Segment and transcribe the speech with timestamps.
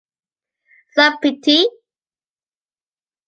[0.95, 1.57] Self-pity.